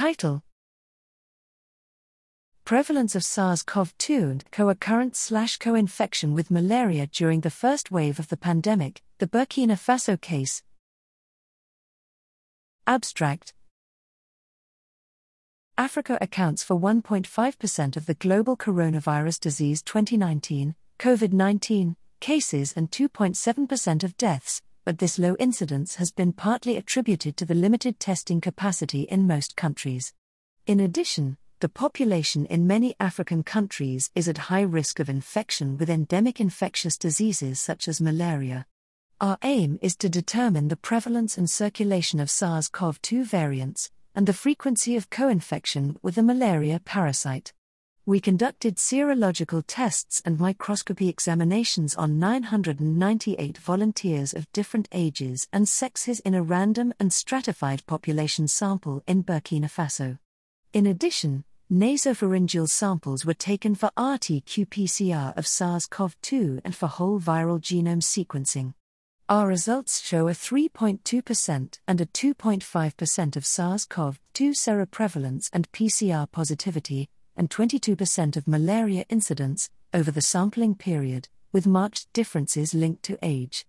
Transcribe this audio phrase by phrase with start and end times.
[0.00, 0.42] Title.
[2.64, 7.50] Prevalence of SARS CoV 2 and co occurrence slash co infection with malaria during the
[7.50, 10.62] first wave of the pandemic, the Burkina Faso case.
[12.86, 13.52] Abstract.
[15.76, 24.02] Africa accounts for 1.5% of the global coronavirus disease 2019, COVID 19, cases and 2.7%
[24.02, 29.02] of deaths, but this low incidence has been partly attributed to the limited testing capacity
[29.02, 30.12] in most countries.
[30.66, 35.88] In addition, the population in many African countries is at high risk of infection with
[35.88, 38.66] endemic infectious diseases such as malaria.
[39.20, 44.26] Our aim is to determine the prevalence and circulation of SARS CoV 2 variants, and
[44.26, 47.52] the frequency of co infection with the malaria parasite.
[48.10, 56.18] We conducted serological tests and microscopy examinations on 998 volunteers of different ages and sexes
[56.18, 60.18] in a random and stratified population sample in Burkina Faso.
[60.72, 66.88] In addition, nasopharyngeal samples were taken for RT qPCR of SARS CoV 2 and for
[66.88, 68.74] whole viral genome sequencing.
[69.28, 76.28] Our results show a 3.2% and a 2.5% of SARS CoV 2 seroprevalence and PCR
[76.28, 77.08] positivity,
[77.40, 83.64] and 22% of malaria incidence over the sampling period, with marked differences linked to age.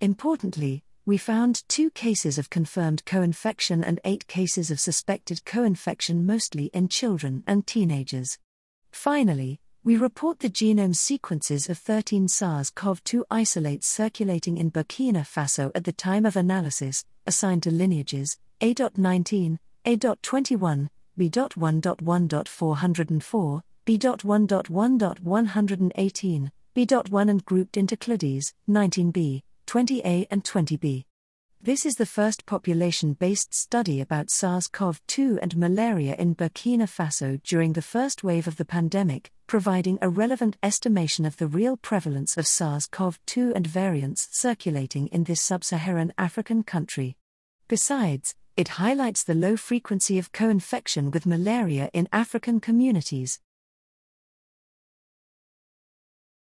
[0.00, 5.64] Importantly, we found two cases of confirmed co infection and eight cases of suspected co
[5.64, 8.38] infection, mostly in children and teenagers.
[8.90, 15.26] Finally, we report the genome sequences of 13 SARS CoV 2 isolates circulating in Burkina
[15.26, 20.88] Faso at the time of analysis, assigned to lineages A.19, A.21,
[21.20, 31.04] B.1.1.404, B.1.1.118, B.1 and grouped into clades 19b, 20a, and 20b.
[31.60, 36.88] This is the first population based study about SARS CoV 2 and malaria in Burkina
[36.88, 41.76] Faso during the first wave of the pandemic, providing a relevant estimation of the real
[41.76, 47.18] prevalence of SARS CoV 2 and variants circulating in this sub Saharan African country.
[47.68, 53.40] Besides, it highlights the low frequency of co infection with malaria in African communities.